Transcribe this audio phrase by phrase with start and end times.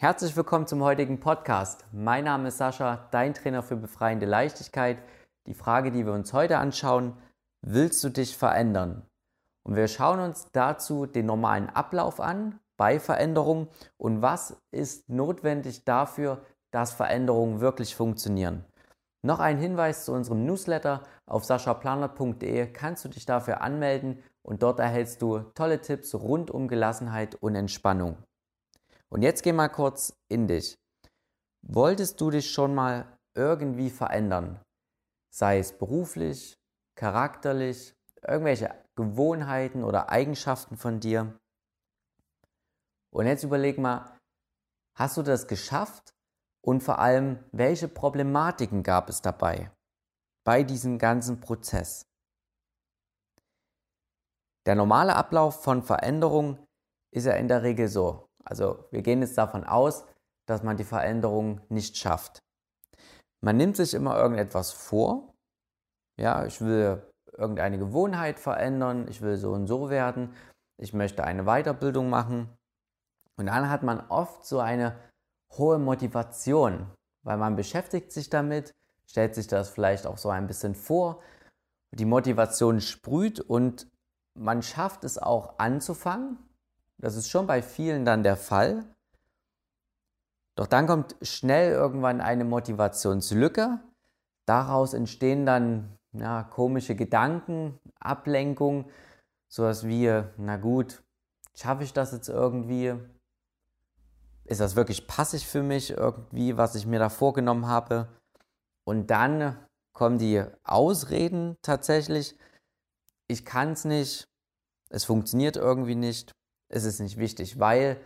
[0.00, 1.84] Herzlich willkommen zum heutigen Podcast.
[1.90, 4.98] Mein Name ist Sascha, dein Trainer für befreiende Leichtigkeit.
[5.48, 7.14] Die Frage, die wir uns heute anschauen,
[7.62, 9.02] willst du dich verändern?
[9.64, 13.66] Und wir schauen uns dazu den normalen Ablauf an bei Veränderungen
[13.96, 18.64] und was ist notwendig dafür, dass Veränderungen wirklich funktionieren.
[19.26, 21.02] Noch ein Hinweis zu unserem Newsletter.
[21.26, 26.68] Auf saschaplaner.de kannst du dich dafür anmelden und dort erhältst du tolle Tipps rund um
[26.68, 28.16] Gelassenheit und Entspannung.
[29.10, 30.76] Und jetzt geh mal kurz in dich.
[31.62, 34.60] Wolltest du dich schon mal irgendwie verändern?
[35.30, 36.58] Sei es beruflich,
[36.94, 37.94] charakterlich,
[38.26, 41.38] irgendwelche Gewohnheiten oder Eigenschaften von dir?
[43.10, 44.18] Und jetzt überleg mal,
[44.94, 46.10] hast du das geschafft?
[46.60, 49.70] Und vor allem, welche Problematiken gab es dabei
[50.44, 52.04] bei diesem ganzen Prozess?
[54.66, 56.58] Der normale Ablauf von Veränderung
[57.10, 58.27] ist ja in der Regel so.
[58.48, 60.04] Also wir gehen jetzt davon aus,
[60.46, 62.38] dass man die Veränderung nicht schafft.
[63.40, 65.34] Man nimmt sich immer irgendetwas vor.
[66.18, 67.02] Ja, ich will
[67.36, 70.34] irgendeine Gewohnheit verändern, ich will so und so werden,
[70.80, 72.48] ich möchte eine Weiterbildung machen.
[73.36, 74.96] Und dann hat man oft so eine
[75.52, 76.90] hohe Motivation,
[77.24, 78.74] weil man beschäftigt sich damit,
[79.06, 81.22] stellt sich das vielleicht auch so ein bisschen vor.
[81.92, 83.88] Die Motivation sprüht und
[84.34, 86.38] man schafft es auch anzufangen,
[86.98, 88.84] das ist schon bei vielen dann der Fall.
[90.56, 93.78] Doch dann kommt schnell irgendwann eine Motivationslücke.
[94.46, 98.90] Daraus entstehen dann ja, komische Gedanken, Ablenkung,
[99.48, 101.02] sowas wie, na gut,
[101.54, 102.94] schaffe ich das jetzt irgendwie?
[104.44, 108.08] Ist das wirklich passig für mich irgendwie, was ich mir da vorgenommen habe?
[108.84, 109.56] Und dann
[109.92, 112.36] kommen die Ausreden tatsächlich.
[113.28, 114.26] Ich kann es nicht,
[114.88, 116.32] es funktioniert irgendwie nicht
[116.68, 118.00] ist es nicht wichtig, weil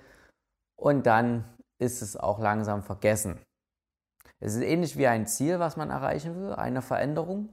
[0.76, 1.44] und dann
[1.78, 3.38] ist es auch langsam vergessen.
[4.40, 7.50] Es ist ähnlich wie ein Ziel, was man erreichen will, eine Veränderung.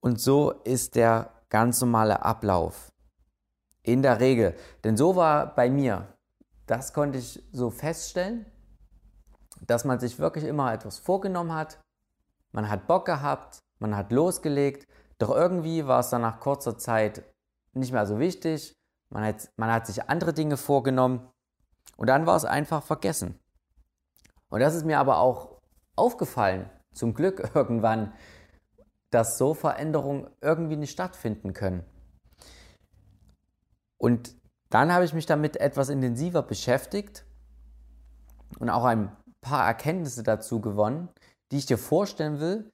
[0.00, 2.92] Und so ist der ganz normale Ablauf.
[3.82, 4.54] In der Regel.
[4.84, 6.14] Denn so war bei mir,
[6.66, 8.46] das konnte ich so feststellen,
[9.66, 11.80] dass man sich wirklich immer etwas vorgenommen hat.
[12.52, 14.86] Man hat Bock gehabt, man hat losgelegt,
[15.18, 17.24] doch irgendwie war es dann nach kurzer Zeit
[17.72, 18.75] nicht mehr so wichtig
[19.10, 21.28] man hat, man hat sich andere Dinge vorgenommen
[21.96, 23.38] und dann war es einfach vergessen.
[24.48, 25.60] Und das ist mir aber auch
[25.94, 28.12] aufgefallen, zum Glück irgendwann,
[29.10, 31.84] dass so Veränderungen irgendwie nicht stattfinden können.
[33.98, 34.36] Und
[34.68, 37.24] dann habe ich mich damit etwas intensiver beschäftigt
[38.58, 41.08] und auch ein paar Erkenntnisse dazu gewonnen,
[41.50, 42.72] die ich dir vorstellen will,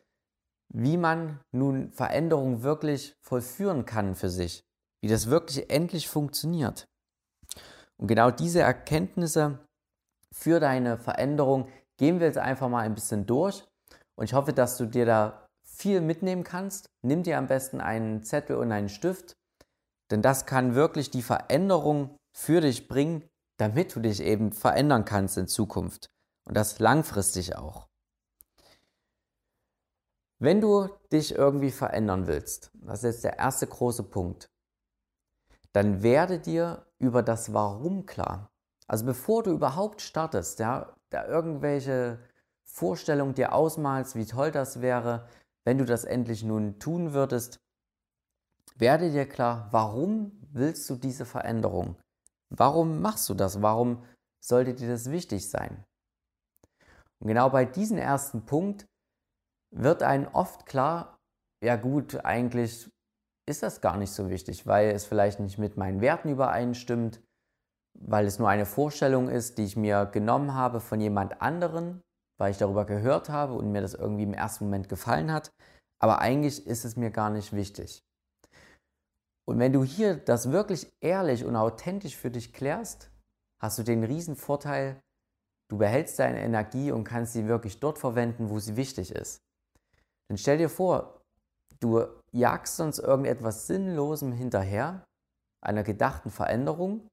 [0.68, 4.64] wie man nun Veränderungen wirklich vollführen kann für sich
[5.02, 6.88] wie das wirklich endlich funktioniert.
[7.98, 9.58] Und genau diese Erkenntnisse
[10.32, 11.68] für deine Veränderung
[11.98, 13.64] gehen wir jetzt einfach mal ein bisschen durch.
[14.14, 16.88] Und ich hoffe, dass du dir da viel mitnehmen kannst.
[17.02, 19.36] Nimm dir am besten einen Zettel und einen Stift,
[20.10, 25.36] denn das kann wirklich die Veränderung für dich bringen, damit du dich eben verändern kannst
[25.36, 26.08] in Zukunft.
[26.44, 27.86] Und das langfristig auch.
[30.38, 34.50] Wenn du dich irgendwie verändern willst, das ist jetzt der erste große Punkt,
[35.72, 38.50] dann werde dir über das Warum klar.
[38.86, 42.18] Also bevor du überhaupt startest, ja, da irgendwelche
[42.64, 45.28] Vorstellungen dir ausmalst, wie toll das wäre,
[45.64, 47.60] wenn du das endlich nun tun würdest,
[48.76, 51.96] werde dir klar, warum willst du diese Veränderung?
[52.50, 53.62] Warum machst du das?
[53.62, 54.04] Warum
[54.40, 55.84] sollte dir das wichtig sein?
[57.20, 58.86] Und genau bei diesem ersten Punkt
[59.70, 61.18] wird einem oft klar,
[61.62, 62.90] ja gut, eigentlich
[63.48, 67.20] ist das gar nicht so wichtig, weil es vielleicht nicht mit meinen Werten übereinstimmt,
[67.98, 72.00] weil es nur eine Vorstellung ist, die ich mir genommen habe von jemand anderen,
[72.38, 75.50] weil ich darüber gehört habe und mir das irgendwie im ersten Moment gefallen hat.
[76.00, 78.02] Aber eigentlich ist es mir gar nicht wichtig.
[79.48, 83.10] Und wenn du hier das wirklich ehrlich und authentisch für dich klärst,
[83.60, 85.00] hast du den riesen Vorteil,
[85.68, 89.40] du behältst deine Energie und kannst sie wirklich dort verwenden, wo sie wichtig ist.
[90.28, 91.22] Dann stell dir vor,
[91.82, 95.04] Du jagst sonst irgendetwas Sinnlosem hinterher,
[95.62, 97.08] einer gedachten Veränderung,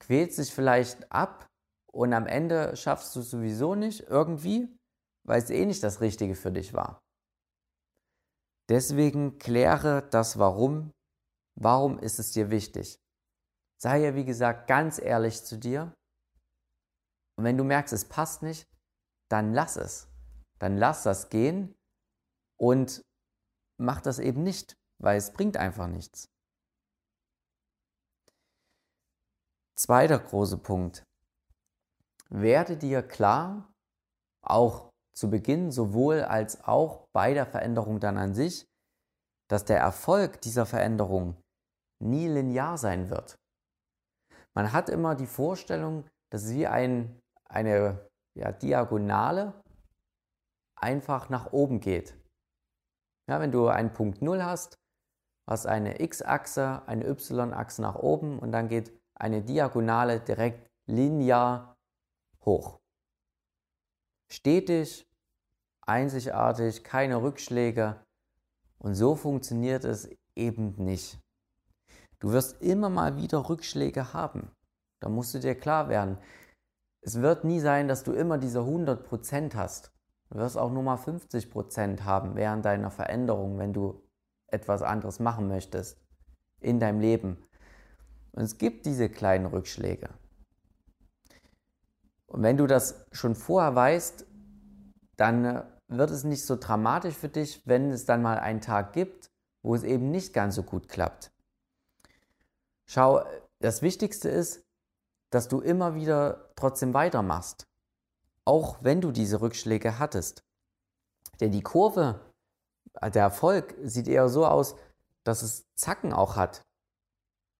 [0.00, 1.46] quälst dich vielleicht ab
[1.92, 4.76] und am Ende schaffst du es sowieso nicht irgendwie,
[5.26, 7.00] weil es eh nicht das Richtige für dich war.
[8.68, 10.92] Deswegen kläre das Warum.
[11.58, 13.00] Warum ist es dir wichtig?
[13.80, 15.94] Sei ja, wie gesagt, ganz ehrlich zu dir.
[17.36, 18.66] Und wenn du merkst, es passt nicht,
[19.30, 20.08] dann lass es.
[20.58, 21.74] Dann lass das gehen
[22.58, 23.02] und
[23.78, 26.28] macht das eben nicht, weil es bringt einfach nichts.
[29.76, 31.04] Zweiter große Punkt.
[32.30, 33.72] werde dir klar,
[34.42, 38.66] auch zu Beginn sowohl als auch bei der Veränderung dann an sich,
[39.48, 41.40] dass der Erfolg dieser Veränderung
[42.02, 43.38] nie linear sein wird.
[44.54, 49.54] Man hat immer die Vorstellung, dass es wie ein, eine ja, Diagonale
[50.76, 52.17] einfach nach oben geht.
[53.28, 54.78] Ja, wenn du einen Punkt 0 hast,
[55.46, 61.76] hast eine x-Achse, eine y-Achse nach oben und dann geht eine Diagonale direkt linear
[62.44, 62.80] hoch.
[64.30, 65.06] Stetig,
[65.82, 68.00] einzigartig, keine Rückschläge.
[68.78, 71.18] Und so funktioniert es eben nicht.
[72.20, 74.50] Du wirst immer mal wieder Rückschläge haben.
[75.00, 76.18] Da musst du dir klar werden.
[77.00, 79.92] Es wird nie sein, dass du immer diese 100% hast.
[80.30, 84.02] Du wirst auch nur mal 50% haben während deiner Veränderung, wenn du
[84.48, 86.00] etwas anderes machen möchtest
[86.60, 87.38] in deinem Leben.
[88.32, 90.10] Und es gibt diese kleinen Rückschläge.
[92.26, 94.26] Und wenn du das schon vorher weißt,
[95.16, 98.92] dann äh, wird es nicht so dramatisch für dich, wenn es dann mal einen Tag
[98.92, 99.30] gibt,
[99.62, 101.32] wo es eben nicht ganz so gut klappt.
[102.86, 103.24] Schau,
[103.60, 104.62] das Wichtigste ist,
[105.30, 107.67] dass du immer wieder trotzdem weitermachst,
[108.48, 110.42] auch wenn du diese Rückschläge hattest.
[111.38, 112.18] Denn die Kurve,
[112.94, 114.74] äh, der Erfolg sieht eher so aus,
[115.22, 116.62] dass es Zacken auch hat.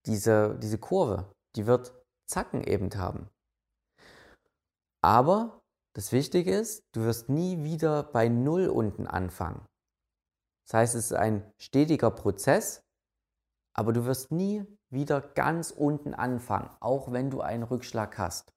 [0.07, 1.93] Diese, diese Kurve, die wird
[2.27, 3.29] Zacken eben haben.
[5.03, 5.61] Aber
[5.93, 9.67] das Wichtige ist, du wirst nie wieder bei Null unten anfangen.
[10.67, 12.83] Das heißt, es ist ein stetiger Prozess,
[13.75, 18.55] aber du wirst nie wieder ganz unten anfangen, auch wenn du einen Rückschlag hast.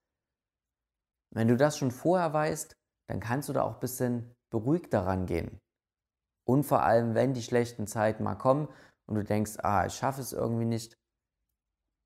[1.33, 2.75] Wenn du das schon vorher weißt,
[3.09, 5.59] dann kannst du da auch ein bisschen beruhigter rangehen.
[6.47, 8.67] Und vor allem, wenn die schlechten Zeiten mal kommen
[9.07, 10.97] und du denkst, ah, ich schaffe es irgendwie nicht,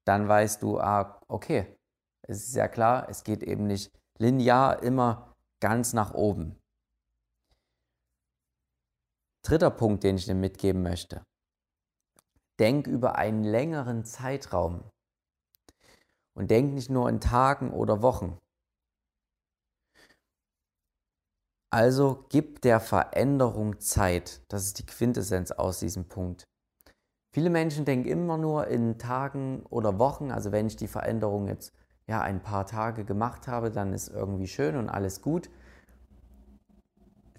[0.06, 1.75] dann weißt du, ah, okay,
[2.27, 6.60] es ist ja klar, es geht eben nicht linear immer ganz nach oben.
[9.44, 11.24] Dritter Punkt, den ich dir mitgeben möchte.
[12.60, 14.89] Denk über einen längeren Zeitraum.
[16.36, 18.39] Und denk nicht nur in Tagen oder Wochen.
[21.75, 24.39] Also gib der Veränderung Zeit.
[24.48, 26.45] Das ist die Quintessenz aus diesem Punkt.
[27.33, 31.74] Viele Menschen denken immer nur in Tagen oder Wochen, also wenn ich die Veränderung jetzt
[32.07, 35.50] ja ein paar Tage gemacht habe, dann ist irgendwie schön und alles gut.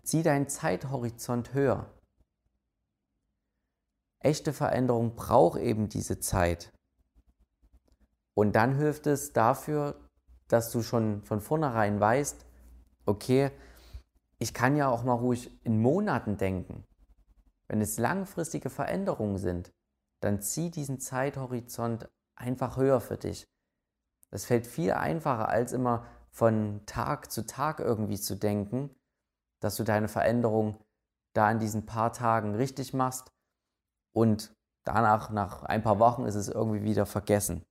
[0.03, 1.87] Zieh deinen Zeithorizont höher.
[4.23, 6.75] Echte Veränderung braucht eben diese Zeit.
[8.35, 9.99] Und dann hilft es dafür,
[10.49, 12.45] dass du schon von vornherein weißt,
[13.07, 13.51] okay,
[14.39, 16.85] ich kann ja auch mal ruhig in Monaten denken.
[17.69, 19.73] Wenn es langfristige Veränderungen sind,
[20.21, 23.49] dann zieh diesen Zeithorizont einfach höher für dich.
[24.31, 28.95] Das fällt viel einfacher, als immer von Tag zu Tag irgendwie zu denken,
[29.61, 30.77] dass du deine Veränderung
[31.33, 33.33] da in diesen paar Tagen richtig machst
[34.13, 34.55] und
[34.85, 37.65] danach, nach ein paar Wochen, ist es irgendwie wieder vergessen.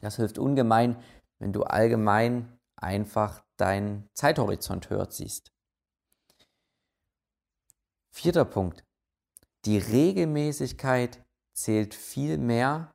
[0.00, 0.96] Das hilft ungemein,
[1.38, 5.52] wenn du allgemein einfach deinen Zeithorizont höher ziehst.
[8.14, 8.84] Vierter Punkt.
[9.64, 11.24] Die Regelmäßigkeit
[11.54, 12.92] zählt viel mehr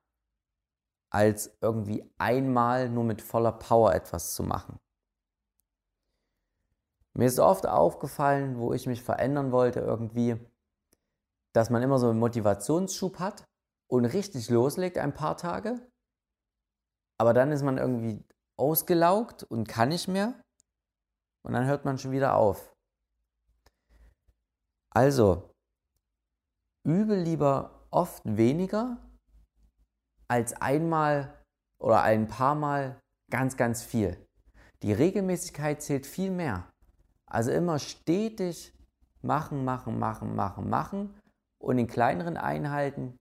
[1.11, 4.77] als irgendwie einmal nur mit voller Power etwas zu machen.
[7.13, 10.37] Mir ist oft aufgefallen, wo ich mich verändern wollte, irgendwie,
[11.55, 13.43] dass man immer so einen Motivationsschub hat
[13.89, 15.89] und richtig loslegt ein paar Tage,
[17.19, 18.23] aber dann ist man irgendwie
[18.55, 20.39] ausgelaugt und kann nicht mehr
[21.43, 22.76] und dann hört man schon wieder auf.
[24.89, 25.51] Also,
[26.83, 28.97] übe lieber oft weniger
[30.27, 31.43] als einmal
[31.79, 32.99] oder ein paar Mal
[33.31, 34.17] ganz, ganz viel.
[34.83, 36.69] Die Regelmäßigkeit zählt viel mehr.
[37.25, 38.73] Also immer stetig
[39.21, 41.19] machen, machen, machen, machen, machen
[41.59, 43.17] und in kleineren Einheiten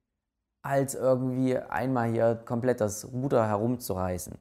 [0.63, 4.37] als irgendwie einmal hier komplett das Ruder herumzureißen.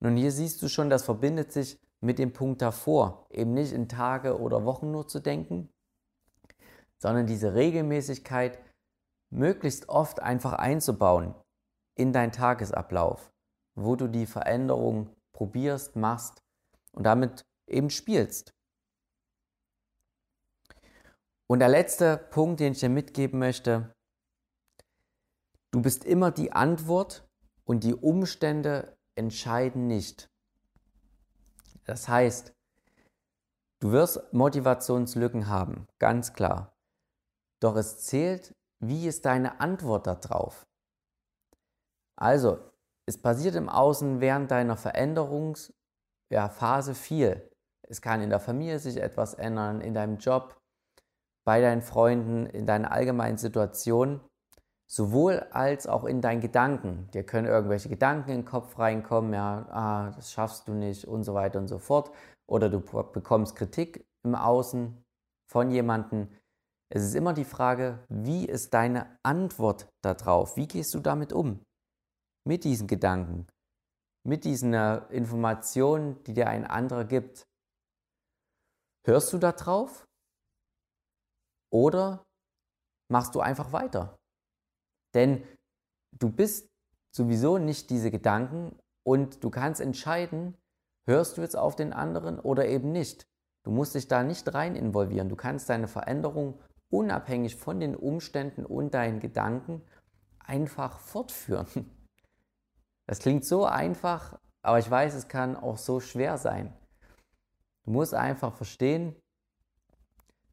[0.00, 3.88] Nun hier siehst du schon, das verbindet sich mit dem Punkt davor, eben nicht in
[3.88, 5.68] Tage oder Wochen nur zu denken,
[7.02, 8.60] sondern diese Regelmäßigkeit
[9.28, 11.34] möglichst oft einfach einzubauen
[11.96, 13.32] in deinen Tagesablauf,
[13.74, 16.38] wo du die Veränderung probierst, machst
[16.92, 18.54] und damit eben spielst.
[21.48, 23.92] Und der letzte Punkt, den ich dir mitgeben möchte,
[25.72, 27.26] du bist immer die Antwort
[27.64, 30.30] und die Umstände entscheiden nicht.
[31.84, 32.54] Das heißt,
[33.80, 36.71] du wirst Motivationslücken haben, ganz klar.
[37.62, 40.66] Doch es zählt, wie ist deine Antwort darauf?
[42.16, 42.58] Also,
[43.06, 45.72] es passiert im Außen während deiner Veränderungs,
[46.30, 47.48] ja, viel.
[47.88, 50.60] Es kann in der Familie sich etwas ändern, in deinem Job,
[51.44, 54.20] bei deinen Freunden, in deiner allgemeinen Situation,
[54.90, 57.08] sowohl als auch in deinen Gedanken.
[57.12, 61.22] Dir können irgendwelche Gedanken in den Kopf reinkommen, ja, ah, das schaffst du nicht und
[61.22, 62.10] so weiter und so fort.
[62.46, 65.04] Oder du bekommst Kritik im Außen
[65.46, 66.28] von jemandem.
[66.94, 70.58] Es ist immer die Frage, wie ist deine Antwort darauf?
[70.58, 71.64] Wie gehst du damit um?
[72.46, 73.46] Mit diesen Gedanken,
[74.26, 77.46] mit diesen äh, Informationen, die dir ein anderer gibt.
[79.06, 80.06] Hörst du da drauf?
[81.72, 82.22] Oder
[83.10, 84.18] machst du einfach weiter?
[85.14, 85.46] Denn
[86.18, 86.68] du bist
[87.16, 90.58] sowieso nicht diese Gedanken und du kannst entscheiden,
[91.08, 93.26] hörst du jetzt auf den anderen oder eben nicht.
[93.64, 95.30] Du musst dich da nicht rein involvieren.
[95.30, 96.60] Du kannst deine Veränderung
[96.92, 99.82] unabhängig von den Umständen und deinen Gedanken
[100.38, 101.66] einfach fortführen.
[103.08, 106.72] Das klingt so einfach, aber ich weiß, es kann auch so schwer sein.
[107.84, 109.16] Du musst einfach verstehen,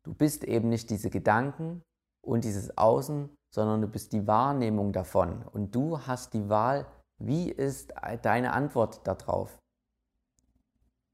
[0.01, 1.83] du bist eben nicht diese Gedanken
[2.21, 5.43] und dieses Außen, sondern du bist die Wahrnehmung davon.
[5.43, 6.87] Und du hast die Wahl,
[7.19, 7.93] wie ist
[8.23, 9.59] deine Antwort darauf.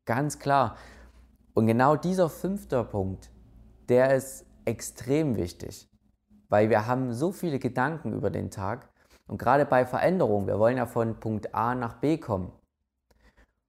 [0.05, 0.77] Ganz klar.
[1.53, 3.29] Und genau dieser fünfte Punkt,
[3.89, 5.89] der ist extrem wichtig,
[6.49, 8.89] weil wir haben so viele Gedanken über den Tag
[9.27, 12.51] und gerade bei Veränderung, wir wollen ja von Punkt A nach B kommen.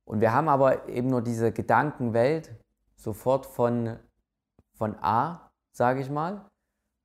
[0.05, 2.55] Und wir haben aber eben nur diese Gedankenwelt
[2.97, 3.99] sofort von,
[4.75, 6.49] von A, sage ich mal.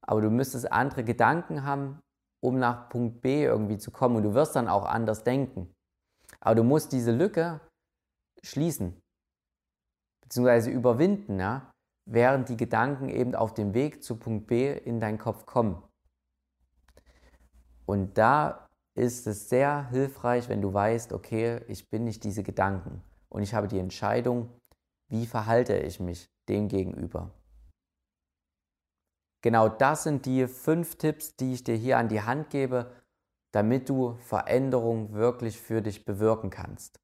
[0.05, 1.99] Aber du müsstest andere Gedanken haben,
[2.43, 4.17] um nach Punkt B irgendwie zu kommen.
[4.17, 5.73] Und du wirst dann auch anders denken.
[6.39, 7.61] Aber du musst diese Lücke
[8.43, 8.99] schließen,
[10.21, 11.70] beziehungsweise überwinden, ja,
[12.11, 15.81] während die Gedanken eben auf dem Weg zu Punkt B in deinen Kopf kommen.
[17.85, 23.01] Und da ist es sehr hilfreich, wenn du weißt, okay, ich bin nicht diese Gedanken
[23.29, 24.49] und ich habe die Entscheidung,
[25.07, 27.31] wie verhalte ich mich dem gegenüber.
[29.41, 32.91] Genau das sind die fünf Tipps, die ich dir hier an die Hand gebe,
[33.53, 36.99] damit du Veränderung wirklich für dich bewirken kannst.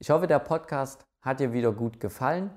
[0.00, 2.50] Ich hoffe, der Podcast hat dir wieder gut gefallen.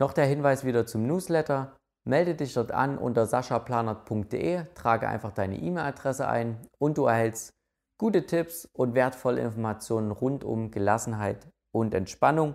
[0.00, 1.76] Noch der Hinweis wieder zum Newsletter.
[2.08, 7.52] Melde dich dort an unter saschaplanert.de, trage einfach deine E-Mail-Adresse ein und du erhältst
[7.98, 12.54] gute Tipps und wertvolle Informationen rund um Gelassenheit und Entspannung.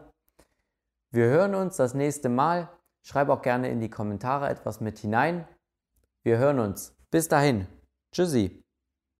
[1.12, 2.68] Wir hören uns das nächste Mal.
[3.06, 5.48] Schreib auch gerne in die Kommentare etwas mit hinein.
[6.24, 6.96] Wir hören uns.
[7.12, 7.68] Bis dahin.
[8.12, 8.65] Tschüssi.